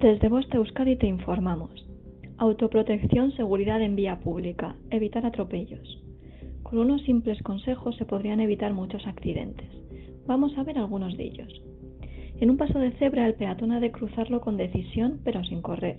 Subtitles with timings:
[0.00, 1.70] Desde Voste Euskadi te informamos.
[2.38, 6.02] Autoprotección, seguridad en vía pública, evitar atropellos.
[6.64, 9.68] Con unos simples consejos se podrían evitar muchos accidentes.
[10.26, 11.62] Vamos a ver algunos de ellos.
[12.40, 15.98] En un paso de cebra el peatón ha de cruzarlo con decisión pero sin correr.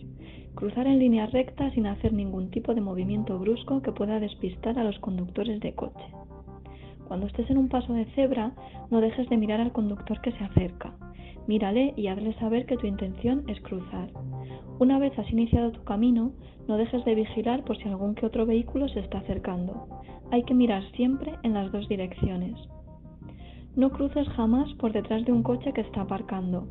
[0.56, 4.84] Cruzar en línea recta sin hacer ningún tipo de movimiento brusco que pueda despistar a
[4.84, 6.04] los conductores de coche.
[7.08, 8.52] Cuando estés en un paso de cebra,
[8.90, 10.96] no dejes de mirar al conductor que se acerca.
[11.48, 14.10] Mírale y hazle saber que tu intención es cruzar.
[14.80, 16.32] Una vez has iniciado tu camino,
[16.68, 19.88] no dejes de vigilar por si algún que otro vehículo se está acercando.
[20.32, 22.56] Hay que mirar siempre en las dos direcciones.
[23.76, 26.68] No cruces jamás por detrás de un coche que está aparcando.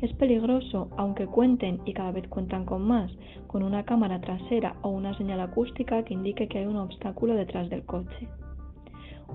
[0.00, 3.12] Es peligroso, aunque cuenten, y cada vez cuentan con más,
[3.46, 7.70] con una cámara trasera o una señal acústica que indique que hay un obstáculo detrás
[7.70, 8.28] del coche.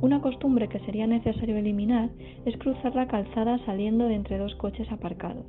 [0.01, 2.09] Una costumbre que sería necesario eliminar
[2.45, 5.45] es cruzar la calzada saliendo de entre dos coches aparcados.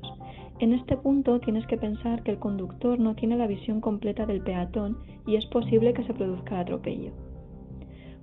[0.59, 4.43] En este punto tienes que pensar que el conductor no tiene la visión completa del
[4.43, 7.13] peatón y es posible que se produzca el atropello.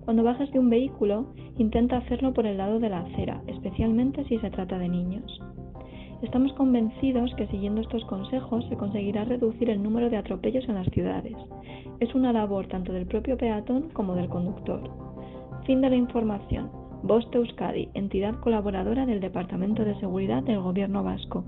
[0.05, 4.37] Cuando bajas de un vehículo, intenta hacerlo por el lado de la acera, especialmente si
[4.37, 5.41] se trata de niños.
[6.21, 10.87] Estamos convencidos que siguiendo estos consejos se conseguirá reducir el número de atropellos en las
[10.89, 11.35] ciudades.
[11.99, 15.08] Es una labor tanto del propio peatón como del conductor.
[15.69, 16.71] Fin de la información.
[17.03, 21.43] Voste Euskadi, entidad colaboradora del Departamento de Seguridad del Gobierno Vasco.